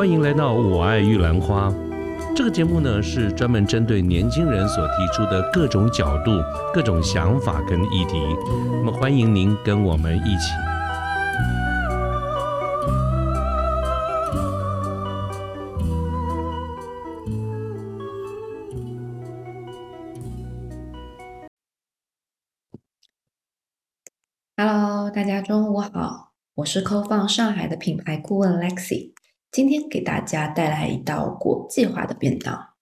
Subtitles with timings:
[0.00, 1.68] 欢迎来到《我爱玉兰花》
[2.34, 6.30] 这个节目呢，是专门针对年轻人所提出的各种角度、
[6.72, 8.18] 各种想法跟议题。
[8.82, 10.54] 那么，欢迎您跟我们一起。
[24.56, 29.12] Hello，大家中午好，我是扣放上海的品牌顾问 Lexi。
[29.52, 32.74] 今天给大家带来一道国际化的便当，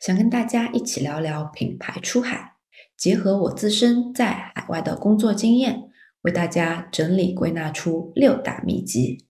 [0.00, 2.56] 想跟大家一起聊聊品牌出海，
[2.96, 5.88] 结合我自身在海外的工作经验，
[6.22, 9.28] 为大家整理归纳出六大秘籍，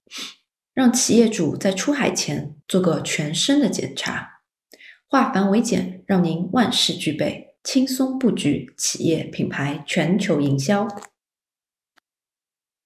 [0.72, 4.40] 让企业主在出海前做个全身的检查，
[5.06, 10.88] 化繁为简，让您万事俱备，轻松布局企业品牌全球营销。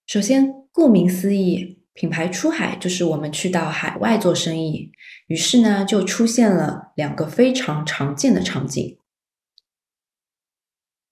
[0.05, 1.80] 首先，顾名思义。
[2.00, 4.90] 品牌出海就是我们去到海外做生意，
[5.26, 8.96] 于是呢就出现了两个非常常见的场景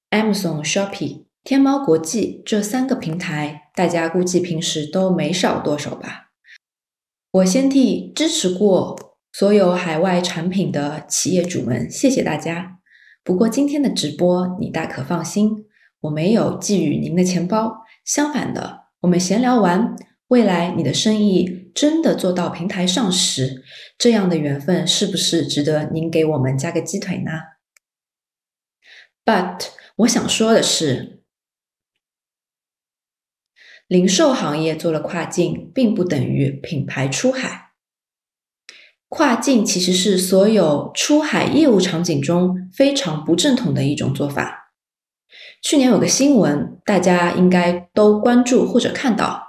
[0.09, 6.31] ：Amazon、Shopee、天猫国际这三个平台，大家估计平时都没少剁手吧？
[7.33, 12.79] 我先替支持过所有海外产品的企业主们，谢谢大家。
[13.23, 15.67] 不过今天的直播你大可放心，
[16.01, 19.95] 我没有觊觎您的钱包，相反的，我们闲聊完。
[20.29, 23.65] 未来你的生意真的做到平台上时，
[23.97, 27.33] 这样的缘分是不是值得您给我们加个鸡腿呢
[29.25, 31.23] ？But 我想说的是，
[33.87, 37.73] 零售行业做了跨境，并不等于品牌出海。
[39.09, 44.75] 跨境其实是所有出海业务场景中非常不正统的一种做法。
[45.63, 49.48] 去年有个新闻，大家应该都关注或者看到。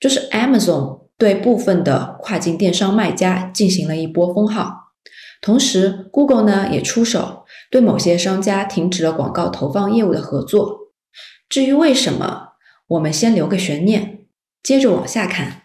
[0.00, 4.94] 就是 Amazon 对部分的跨境电商卖家进行了一波封号，
[5.42, 10.94] 同时 Google 呢也出手，对某些商家停止了广告投放业务的合作。
[11.50, 12.54] 至于为什么，
[12.86, 14.20] 我们先留个悬念，
[14.62, 15.64] 接着往下看。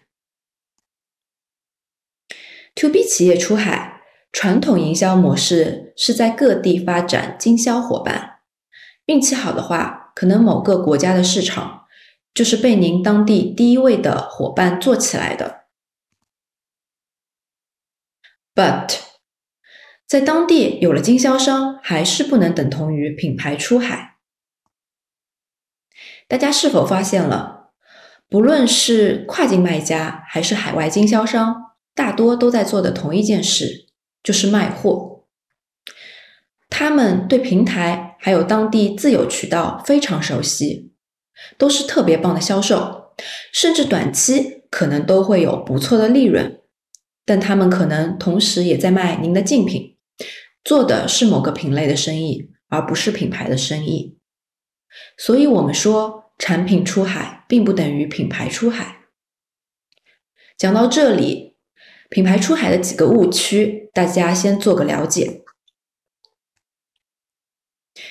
[2.76, 4.02] To B 企业出海，
[4.34, 8.40] 传统营销模式是在各地发展经销伙伴，
[9.06, 11.84] 运气好的话，可能某个国家的市场。
[12.34, 15.62] 就是被您当地第一位的伙伴做起来的
[18.54, 19.00] ，but
[20.06, 24.18] 在当地有了经销商，还是不能等同于品牌出海。
[26.28, 27.72] 大家是否发现了，
[28.28, 33.88] 不论是跨境卖家还是海外经销商，大多都在做的同一件事，
[34.22, 35.24] 就是卖货。
[36.70, 40.92] 他们对平台还有当地自有渠道非常熟悉。
[41.58, 42.95] 都是特别棒的销售，
[43.52, 46.62] 甚至短期可能都会有不错的利润，
[47.26, 49.98] 但他们可能同时也在卖您的竞品，
[50.64, 54.18] 做的是某个品类的生意，而不是品牌的生意。
[55.18, 59.02] 所以，我们说产品出海并不等于品牌出海。
[60.58, 61.58] 讲到这里，
[62.10, 65.42] 品牌出海的几个误区，大家先做个了解。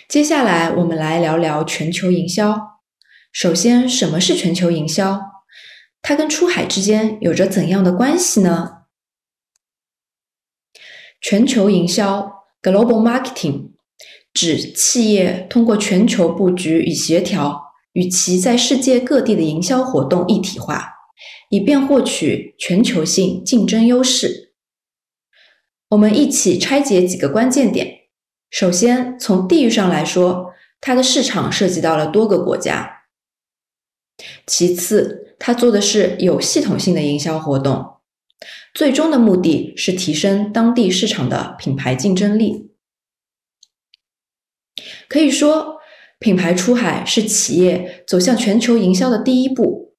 [0.08, 2.73] 接下来，我们来聊聊全球营销。
[3.34, 5.20] 首先，什么是全球营销？
[6.00, 8.84] 它跟出海之间有着怎样的关系呢？
[11.20, 13.70] 全球营销 （Global Marketing）
[14.32, 20.92] 指企业通过全球布局与协调，与其在世界各地的营销活动一体化，
[21.50, 24.52] 以便获取全球性竞争优势。
[25.88, 28.02] 我们一起拆解几个关键点。
[28.48, 32.93] 首先，从地域上来说，它的市场涉及到了多个国家。
[34.46, 37.96] 其次，他做的是有系统性的营销活动，
[38.72, 42.70] 最终的目的是提升当地市场的品牌竞争力。
[45.08, 45.78] 可以说，
[46.18, 49.94] 品牌出海是企业走向全球营销的第一步，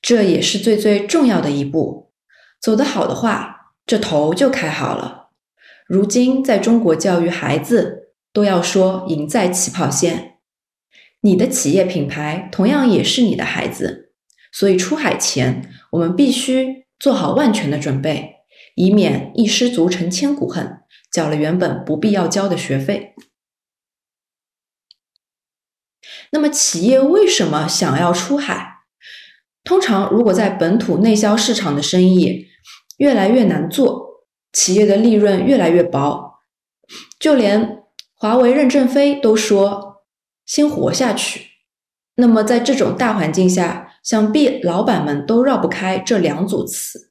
[0.00, 2.12] 这也是最最重要的一步。
[2.60, 5.30] 走得好的话，这头就开好了。
[5.86, 10.33] 如今，在中国教育孩子，都要说赢在起跑线。
[11.24, 14.12] 你的企业品牌同样也是你的孩子，
[14.52, 18.34] 所以出海前我们必须做好万全的准备，
[18.74, 20.80] 以免一失足成千古恨，
[21.10, 23.14] 缴了原本不必要交的学费。
[26.30, 28.80] 那么，企业为什么想要出海？
[29.64, 32.48] 通常，如果在本土内销市场的生意
[32.98, 36.42] 越来越难做，企业的利润越来越薄，
[37.18, 37.82] 就连
[38.14, 39.93] 华为任正非都说。
[40.44, 41.50] 先活下去。
[42.16, 47.10] 那么，在这种大环境下，想必老板们都绕不开这两组词。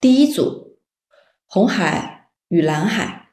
[0.00, 0.78] 第一组，
[1.46, 3.30] 红海与蓝海，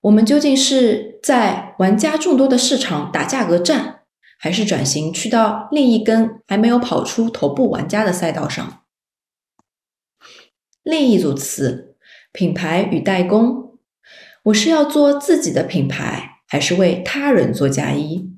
[0.00, 4.00] 我们究竟是在玩家众多的市场打价格战，
[4.38, 8.84] 还是转型去到另一根还没有跑出头部玩家的赛道上？
[10.82, 11.96] 另一组词：
[12.32, 13.78] 品牌与代工。
[14.44, 18.30] 我是要做自己的品牌，还是为他人做嫁衣？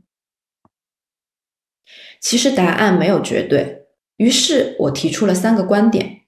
[2.19, 3.89] 其实答案没有绝对。
[4.17, 6.23] 于是我提出了三个观点。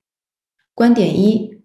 [0.75, 1.63] 观点一：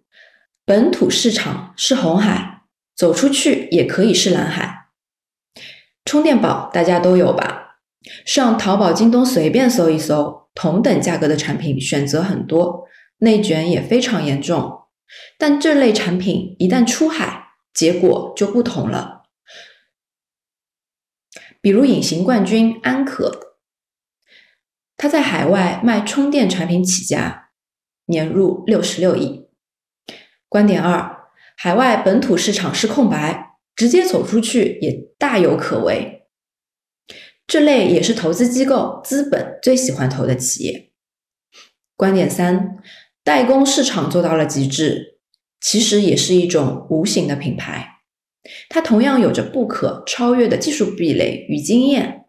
[0.64, 2.62] 本土市场是红海，
[2.96, 4.86] 走出去也可以是蓝海。
[6.06, 7.80] 充电宝大家都有吧？
[8.26, 12.86] 上淘宝、京东随便搜一搜，同等价格的产品选择很多。
[13.18, 14.84] 内卷也非常严重，
[15.38, 19.23] 但这类产品一旦出海，结果就不同了。
[21.64, 23.56] 比如隐形冠军安可，
[24.98, 27.52] 他在海外卖充电产品起家，
[28.08, 29.48] 年入六十六亿。
[30.50, 36.28] 观点二：海外本土市场是空白，直接走出去也大有可为。
[37.48, 40.92] 这类也是投资机构、资本最喜欢投的企业。
[41.96, 42.78] 观点三。
[43.24, 45.22] 代工市场做到了极致，
[45.62, 47.93] 其实也是一种无形的品牌。
[48.70, 52.26] 它同样有着不可超越的技术壁垒与经验。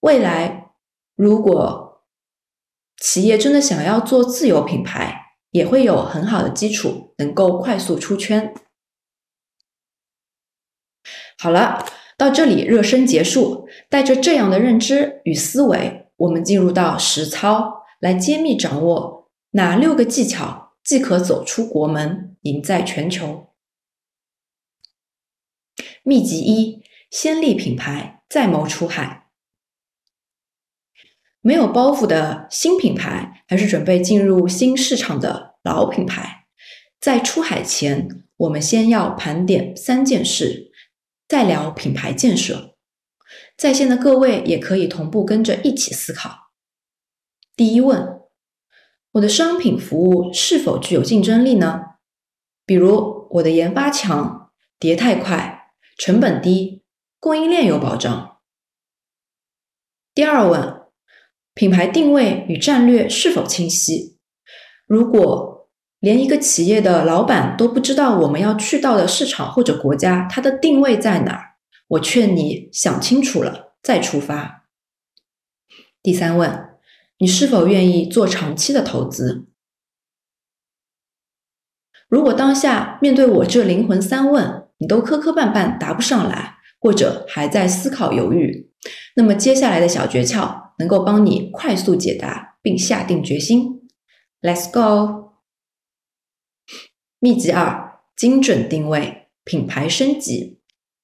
[0.00, 0.72] 未来，
[1.16, 2.04] 如果
[2.98, 8.54] 企业真的想要做自有品牌，也会有很好的基础，能够快速出圈。
[11.38, 11.84] 好了，
[12.16, 13.68] 到这里热身结束。
[13.88, 19.30] 带着这样的认知与思维，我们进入到实操，来揭秘掌握。
[19.52, 23.49] 哪六个技巧即可走出国门，赢在全球？
[26.02, 29.28] 秘籍一：先立品牌，再谋出海。
[31.40, 36.46] 没有包袱的新品牌，还是准备进入新市场的老品牌，
[37.00, 40.72] 在出海前，我们先要盘点三件事，
[41.26, 42.76] 再聊品牌建设。
[43.56, 46.50] 在线的各位也可以同步跟着一起思考。
[47.56, 48.20] 第一问。
[49.14, 51.82] 我的商品服务是否具有竞争力呢？
[52.64, 55.49] 比如我的研发强、迭代快、
[56.00, 56.82] 成本低、
[57.18, 58.38] 供应链有保障。
[60.14, 60.80] 第二问，
[61.52, 64.16] 品牌定位与战略是否清晰？
[64.86, 65.68] 如果
[65.98, 71.56] 连一个企业的老板都不知道我们要去到的市场或者国家，它的定位在哪儿？
[71.88, 74.66] 我劝你想清楚了再出发。
[76.02, 76.66] 第三问。
[77.18, 79.46] 你是否愿意做长期的投资？
[82.08, 88.72] 如果当下面对我这灵魂三问，你都磕磕绊绊答不上来，或者还在思考犹豫，
[89.14, 93.88] 那么接下来的小诀窍能够帮你快速解答并下定决心。
[94.40, 95.34] Let's go！
[97.18, 100.58] 秘籍二：精准定位，品牌升级。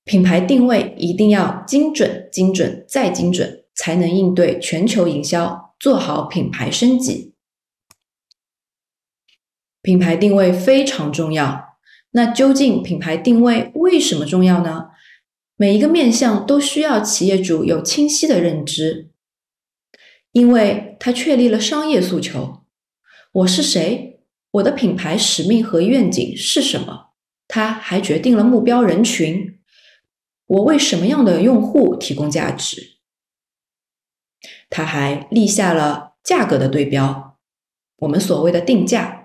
[0.04, 5.74] 品牌定位一定要精准、精准再精准，才能应对全球营销。
[5.78, 7.34] 做好品牌升级，
[9.82, 11.75] 品牌定位非常重要。
[12.16, 14.88] 那究竟品牌定位为什么重要呢？
[15.54, 19.10] 每一个面向都需要企业主有清晰的认知，
[20.32, 22.62] 因为它确立了商业诉求。
[23.32, 24.22] 我是谁？
[24.52, 27.10] 我的品牌使命和愿景是什么？
[27.46, 29.58] 它还决定了目标人群。
[30.46, 32.96] 我为什么样的用户提供价值？
[34.70, 37.36] 他还立下了价格的对标，
[37.96, 39.15] 我们所谓的定价。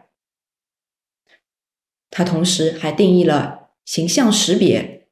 [2.11, 5.07] 它同时还定义了形象识别，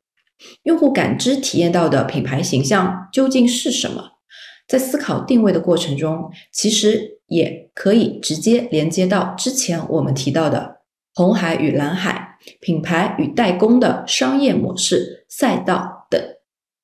[0.63, 4.19] 用户感知体验到的品牌形象究竟是什么？
[4.67, 10.81] 在思考定位的过程中，其实也可以直接连接到之前我们提到的
[11.15, 16.21] 红海与蓝海、品牌与代工的商业模式、赛道等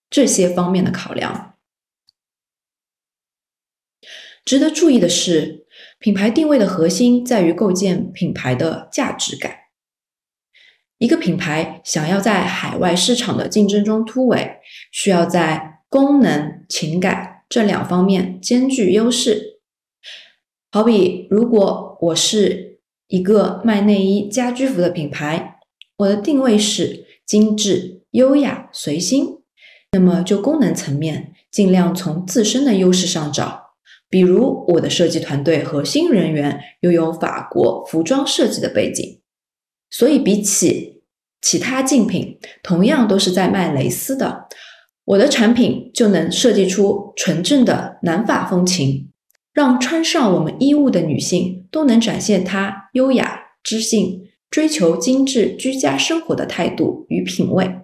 [0.10, 1.54] 这些方面的考量。
[4.44, 5.68] 值得注意的是，
[6.00, 9.65] 品牌定位的核心在于构建品牌的价值感。
[10.98, 14.58] 一个品牌想要在海外市场的竞争中突围，
[14.92, 19.60] 需要在功能、情感这两方面兼具优势。
[20.72, 25.60] 好比，如果我是一个卖内衣、家居服的品牌，
[25.98, 29.40] 我的定位是精致、优雅、随心，
[29.92, 33.76] 那么就功能层面，尽量从自身的优势上找。
[34.10, 39.22] 比如，我的设计团队核心人员拥有法国服装设计的背景，
[39.98, 41.02] 所以比起
[41.42, 44.46] 其他竞品，同样都是在卖蕾丝的，
[45.06, 49.10] 我的产品就能设计出纯正的南法风情，
[49.54, 57.80] 让穿上我们衣物的女性都能展现她优雅、知性、追求精致居家生活的态度与品味。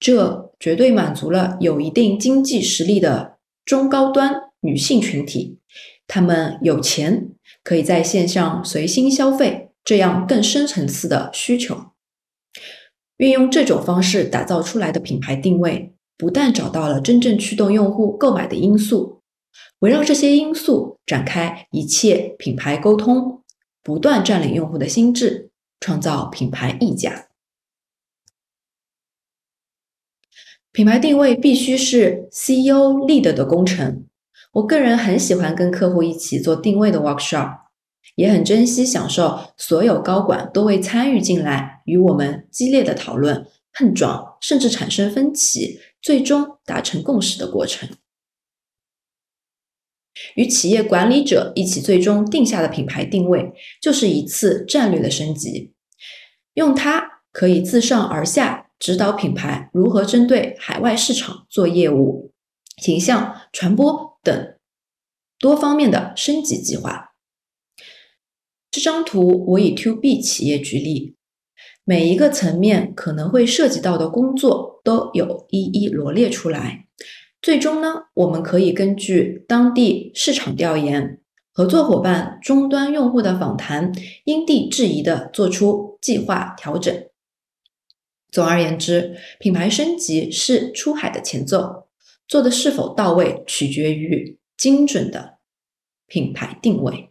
[0.00, 5.60] 这绝对满足了有一定经济实力的中高端女性群体，
[6.08, 7.28] 她们有钱，
[7.62, 11.92] 可以在线上随心消费，这样更深层次的需求。
[13.18, 19.22] 运用这种方式打造出来的品牌定位，不但找到了真正驱动用户购买的因素，
[19.78, 23.44] 围绕这些因素展开一切品牌沟通，
[23.82, 27.28] 不断占领用户的心智，创造品牌溢价。
[30.72, 34.04] 品牌定位必须是 CEO lead 的工程。
[34.52, 37.65] 我个人很喜欢跟客户一起做定位的 workshop，
[38.14, 47.88] 也很珍惜享受所有高管都会参与进来，与我们激烈的讨论、碰撞，甚至产生分歧，最终达成共识的过程。
[50.36, 55.74] 与企业管理者一起最终定下的品牌定位，就是一次战略的升级。
[56.54, 58.64] 用它可以自上而下。
[58.78, 62.34] 指导品牌如何针对海外市场做业务、
[62.76, 64.54] 形象传播等
[65.38, 67.14] 多方面的升级计划。
[68.76, 71.14] 这张图我以 To B 企业举例，
[71.82, 76.86] 每一个层面可能会涉及到的工作都有一一罗列出来。
[77.40, 81.22] 最终呢，我们可以根据当地市场调研、
[81.54, 83.90] 合作伙伴终端用户的访谈，
[84.24, 86.94] 因地制宜的做出计划调整。
[88.30, 91.86] 总而言之，品牌升级是出海的前奏，
[92.28, 95.38] 做的是否到位，取决于精准的
[96.06, 97.10] 品牌定位。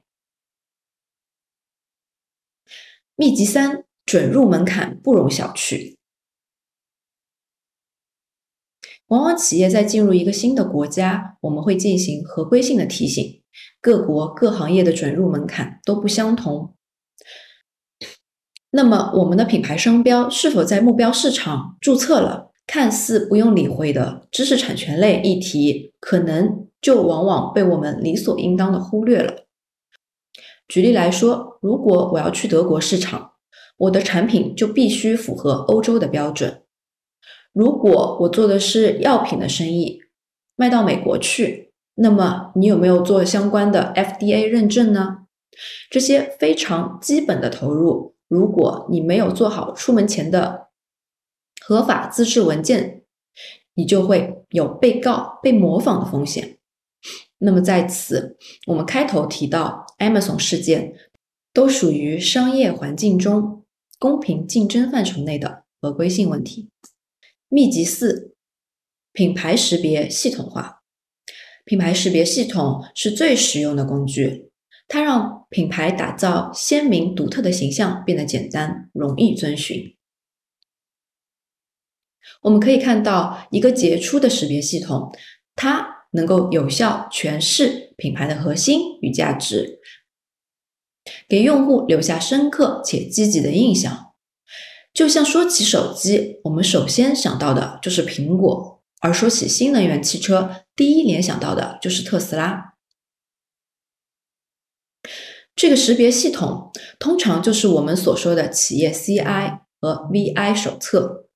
[3.17, 5.95] 秘籍三：准入门槛不容小觑。
[9.07, 13.41] 往往企业在进入一个新的国家，我们会进行合规性的提醒，
[13.79, 16.75] 各国各行业的准入门槛都不相同。
[18.71, 22.51] 那么，我们的品牌商标是否在目标市场注册了？
[22.67, 29.44] 看似不用理会的知识产权类议题，可能就往往被我们理所应当的忽略了。
[30.67, 33.33] 举例来说，如果我要去德国市场，
[33.77, 36.61] 我的产品就必须符合欧洲的标准；
[37.53, 40.01] 如果我做的是药品的生意，
[40.55, 45.25] 卖到美国去，那么你有没有做相关的 FDA 认证呢？
[45.89, 48.15] 这些非常基本的投入。
[48.27, 50.69] 如果你没有做好出门前的
[51.63, 53.03] 合法资质文件，
[53.75, 56.57] 你就会有被告、被模仿的风险。
[57.37, 60.95] 那么在此，我们开头提到 Amazon 事件，
[61.53, 63.63] 都属于商业环境中
[63.97, 66.69] 公平竞争范畴内的合规性问题。
[67.47, 68.35] 秘籍四：
[69.13, 70.81] 品牌识别系统化。
[71.63, 74.51] 品牌识别系统是最实用的工具。
[74.87, 79.95] 它让品牌打造鲜明独特的形象变得简单、容易遵循。
[82.41, 85.11] 我们可以看到一个杰出的识别系统，
[85.55, 89.79] 它能够有效诠释品牌的核心与价值，
[91.27, 94.13] 给用户留下深刻且积极的印象。
[94.93, 102.75] 就像说起手机，我们首先想到的就是苹果；而说起新能源汽车，第一联想到的就是特斯拉。
[105.53, 111.27] 这个识别系统通常就是我们所说的企业 CI 和 VI 手册，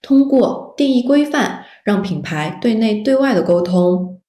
[0.00, 4.21] 通过定义规范，让品牌对内对外的沟通，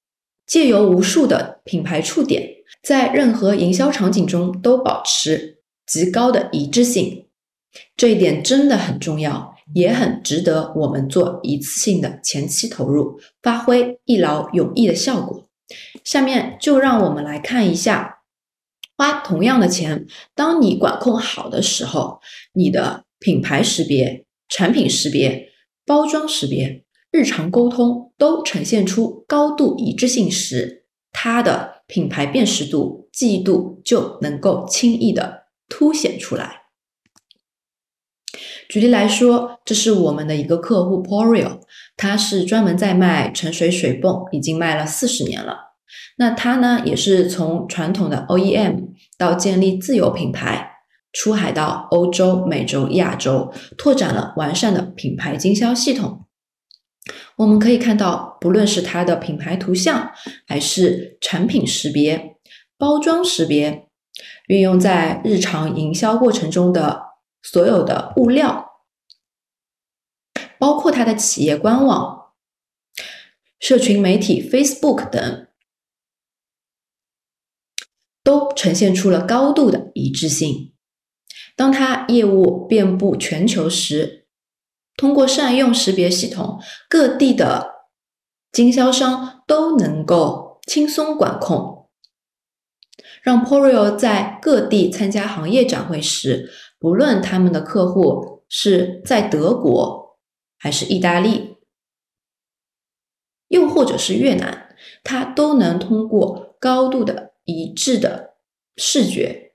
[0.46, 2.48] 借由无数的品牌触点，
[2.82, 7.26] 在任何营销场景中都保持极高的一致性。
[7.96, 15.48] 这一点真的很重要，也很值得我们做一次性的前期投入，发挥一劳永逸的效果。
[16.04, 18.18] 下面就让我们来看一下。
[18.96, 22.20] 花同样的钱，当你管控好的时候，
[22.52, 25.48] 你的品牌识别、产品识别、
[25.84, 26.83] 包装识别、
[27.14, 36.62] 日常沟通都呈现出高度一致性时，它的品牌辨识度、记忆度就能够轻易的凸显出来。
[38.68, 41.60] 举例来说，这是我们的一个客户 Porio，
[41.96, 45.76] 他是专门在卖沉水水泵，已经卖了四十年了。
[46.16, 50.78] 那它呢，也是从传统的 OEM 到建立自有品牌，
[51.12, 56.22] 出海到欧洲、美洲、亚洲，拓展了完善的品牌经销系统。
[57.36, 60.12] 我们可以看到，不论是它的品牌图像，
[60.46, 62.36] 还是产品识别、
[62.78, 63.88] 包装识别，
[64.48, 67.02] 运用在日常营销过程中的
[67.42, 68.82] 所有的物料，
[70.58, 72.32] 包括它的企业官网、
[73.58, 75.48] 社群媒体 Facebook 等。
[78.24, 80.72] 都呈现出了高度的一致性。
[81.54, 84.23] 当它业务遍布全球时，
[84.96, 87.88] 通过善用识别系统，各地的
[88.52, 91.88] 经销商都能够轻松管控，
[93.22, 100.18] 让 Porio 在各地参加行业展会时，不论他们的客户是在德国
[100.58, 101.56] 还是意大利，
[103.48, 108.34] 又或者是越南，它都能通过高度的一致的
[108.76, 109.54] 视觉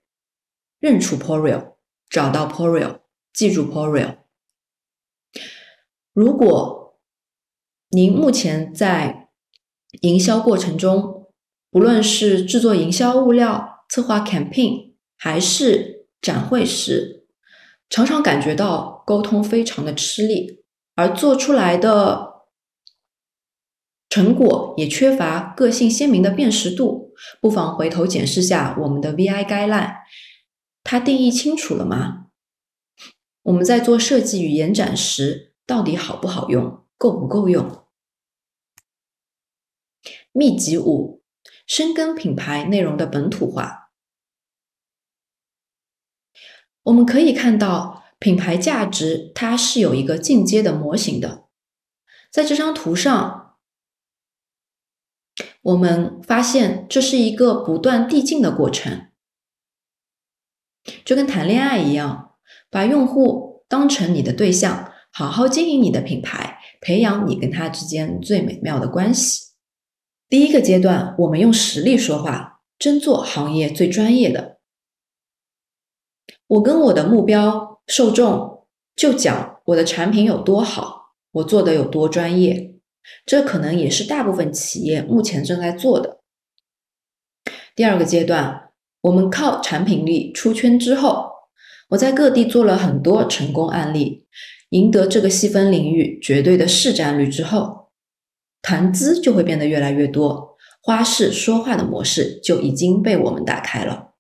[0.80, 1.76] 认出 Porio。
[2.10, 3.00] 找到 Porio，
[3.32, 4.18] 记住 Porio。
[6.20, 7.00] 如果
[7.92, 9.30] 您目前在
[10.02, 11.28] 营销过程中，
[11.72, 17.26] 不论是制作营销物料、策划 campaign，还是展会时，
[17.90, 22.44] 常常感觉到沟通非常的吃力，而做出来的
[24.10, 29.96] 成果也缺乏个性鲜明的辨识度，不妨回头检视下我们的 VI 该 line。
[30.84, 32.26] 它定义清楚了吗？
[33.44, 37.86] 我们在做设计与延展时，到底好不好用，够不够用？
[40.32, 41.22] 秘籍五：
[41.68, 43.92] 深耕品牌内容的本土化。
[46.82, 51.48] 我们可以看到，品牌价值它是有一个进阶的模型的。
[52.32, 53.60] 在这张图上，
[55.62, 59.12] 我们发现这是一个不断递进的过程。
[61.06, 62.38] 就跟谈恋爱一样，
[62.72, 69.50] 把用户当成你的对象，好好经营你的品牌，培养你跟他之间最美妙的关系。
[70.28, 74.60] 第一个阶段，我们用实力说话，真做行业最专业的。
[76.48, 82.76] 我跟我的目标受众就讲我的产品有多好，我做的有多专业。
[83.26, 86.20] 这可能也是大部分企业目前正在做的。
[87.76, 88.66] 第二个阶段。
[89.04, 91.32] 我们靠产品力出圈之后，
[91.92, 94.26] 我在各地做了很多成功案例，
[94.70, 97.90] 赢得这个细分领域绝对的市占率之后，
[98.62, 104.12] 谈资就会变得越来越多，花式说话的模式就已经被我们打开了。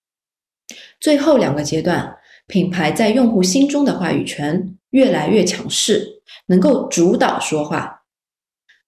[0.99, 8.03] 最后两个阶段，品牌在用户心中的话语权越来越强势，能够主导说话。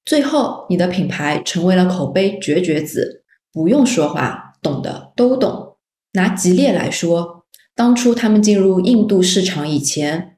[0.03, 5.77] 最后，你的品牌成为了口碑绝绝子，不用说话，懂的都懂。
[6.13, 7.45] 拿吉列来说，
[7.75, 10.30] 当初他们进入印度市场以前，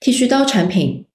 [0.00, 1.06] 剃须刀产品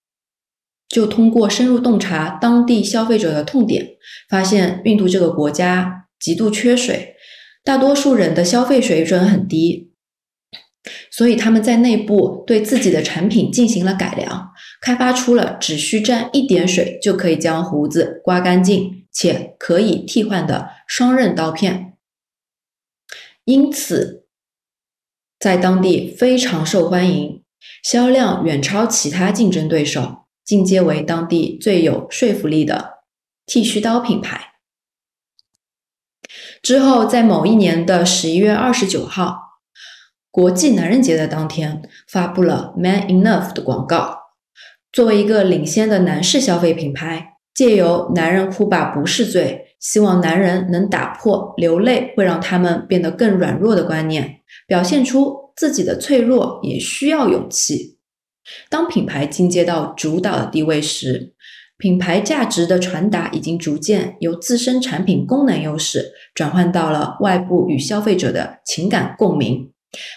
[0.87, 3.97] 就通过深入洞察当地消费者的痛点，
[4.29, 7.15] 发现印度这个国家极度缺水，
[7.63, 9.91] 大多数人的消费水准很低，
[11.09, 21.97] 所以他们在内部对自己的产品进行了改良，开发出了只需沾一点水就可以将胡子刮干净且可以替换的双刃刀片。
[23.45, 24.27] 因此，
[25.39, 27.41] 在当地非常受欢迎，
[27.85, 33.03] 销量远超其他竞争对手，进阶为当地最有说服力的
[33.45, 34.53] 剃须刀品牌。
[36.63, 39.59] 之后，在某一年的十一月二十九号，
[40.31, 44.17] 国际男人节的当天，发布了 “Man Enough” 的广告。
[44.91, 49.75] 作为一个领先的男士消费品牌，借由“男人哭吧不是罪”。
[49.79, 57.97] 希望男人能打破流泪会让他们变得更软弱的观念，表现出自己的脆弱也需要勇气。
[58.69, 61.33] 当品牌进阶到主导的地位时，
[61.77, 69.71] 品牌价值的传达已经逐渐由自身产品功能优势转换到了外部与消费者的情感共鸣。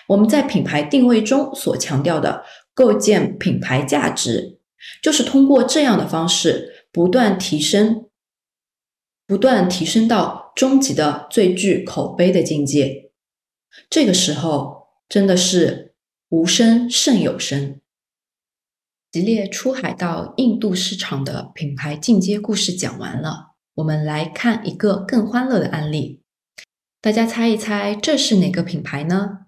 [0.09, 4.59] 我们在品牌定位中所强调的构建品牌价值，
[5.03, 8.05] 就是通过这样的方式不断提升。
[9.27, 13.11] 不断提升到终极的最具口碑的境界，
[13.90, 14.78] 这个时候
[15.09, 15.94] 真的是
[16.29, 17.81] 无声胜有声。
[19.11, 26.23] 吉列出海到印度市场的品牌进阶故事讲完了，我们来看一个更欢乐的案例。
[27.01, 29.47] 大家猜一猜，这是哪个品牌呢？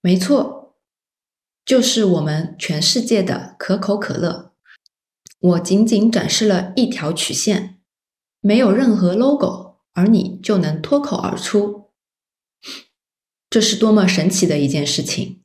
[0.00, 0.76] 没错，
[1.64, 4.52] 就是我们全世界的可口可乐。
[5.40, 7.80] 我仅仅展示了一条曲线。
[8.40, 11.85] 没有任何 logo，而你就能脱口而出，
[13.48, 15.40] 这是多么神奇的一件事情！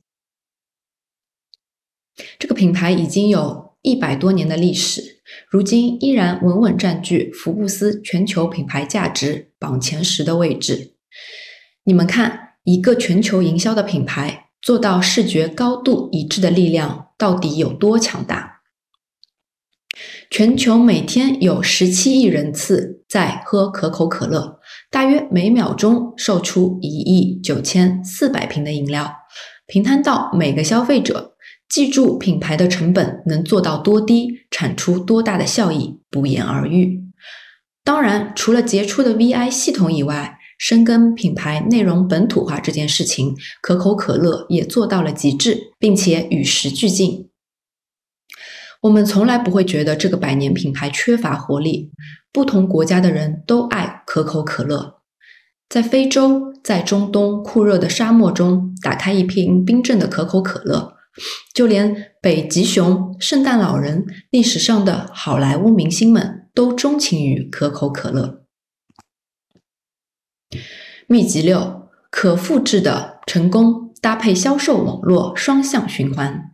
[2.38, 10.94] 这个品牌已经有一百多年的历史，如今依然稳稳占据福布斯全球品牌价值榜前十的位置。
[11.84, 18.62] 你们看，一个全球营销的品牌做到视觉高度一致的力量到底有多强大？
[20.30, 24.60] 全球每天有十七亿人次在喝可口可乐，
[24.92, 29.10] 大约每秒钟售出一亿九千四百瓶的饮料，
[29.66, 31.34] 平摊到每个消费者，
[31.66, 37.00] 记住品牌的成本能做到多低，产出多大的效益，不言而喻。
[37.82, 47.30] 当然，除了杰出的 VI 系统以外，深耕品牌内容本土化这件事情，可口可乐也做到了极致，并且与时俱进。
[48.82, 51.92] 我们从来不会觉得这个百年品牌缺乏活力。
[52.32, 55.00] 不同国家的人都爱可口可乐。
[55.70, 60.98] 在非洲，在中东酷热的沙漠中，打开一瓶冰镇的可口可乐，
[61.54, 68.42] 就连北极熊、圣诞老人、历史上的好莱坞明星们都钟情于可口可乐。
[71.06, 76.50] 秘籍六：可复制的成功搭配销售网络双向循环。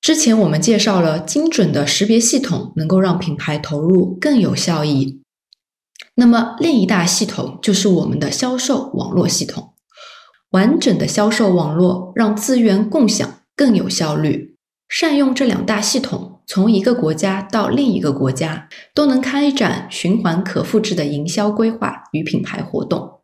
[0.00, 5.20] 之前我们介绍了精准的识别系统能够让品牌投入更有效益。
[6.14, 9.74] 那么另一大系统就是我们的销售网络系统。
[10.50, 14.56] 完整的销售网络让资源共享更有效率。
[14.88, 23.20] 善用这两大系统，从一个国家到另一个国家，都能开展循环可复制的营销规划与品牌活动。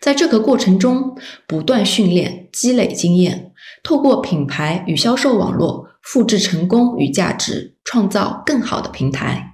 [0.00, 9.50] 在这个过程中，不断训练、积累经验，透过品牌与销售网络复制成功与价值，创造更好的平台。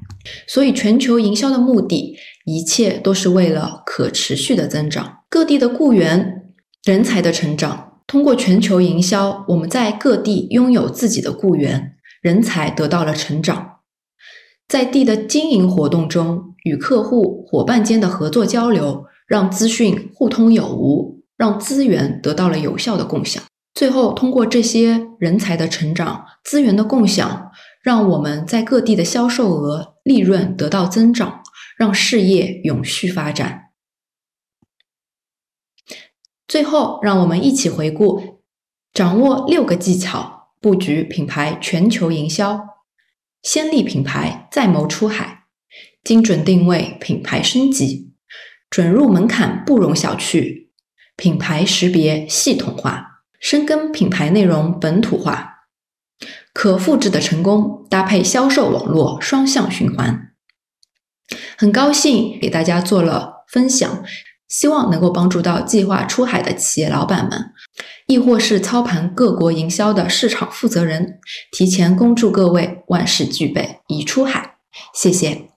[0.47, 2.15] 所以，全球营销的目的，
[2.55, 5.19] 一切都是为了可持续的增长。
[5.29, 6.53] 各地的雇员、
[6.85, 13.77] 人才的成长，通过全球营销，我们在各地拥有自己的雇员、人才，得到了成长。
[14.69, 19.05] 在地的经营活动中，与客户、伙伴间的合作交流。
[19.31, 23.41] 让资讯互通有无，让资源得到了有效的共享。
[23.75, 31.40] 最后，通过这些人才的成长、资源的共享，让我们在各地的销售额、利润得到增长，
[31.81, 33.71] 让事业永续发展。
[36.47, 38.43] 最后，让我们一起回顾：
[38.93, 42.61] 掌握六个技巧，布局品牌全球营销，
[43.43, 45.45] 先立品牌，再谋出海，
[46.05, 48.13] 精准定位，品牌升级。
[48.69, 50.69] 准入门槛不容小觑，
[51.17, 55.61] 品牌识别系统化，深耕品牌内容本土化，
[56.53, 60.30] 可复制的成功搭配销售网络双向循环。
[61.57, 64.05] 很高兴给大家做了分享，
[64.49, 67.53] 希望能够帮助到计划出海的企业老板们，
[68.07, 71.21] 亦或是操盘各国营销的市场负责人，
[71.53, 74.57] 提前恭祝各位万事俱备，已出海。
[74.95, 75.50] 谢谢。